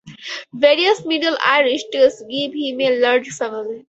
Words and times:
Various 0.55 1.05
Middle 1.05 1.37
Irish 1.45 1.83
tales 1.91 2.23
give 2.27 2.53
him 2.55 2.81
a 2.81 2.99
large 3.01 3.27
family. 3.27 3.79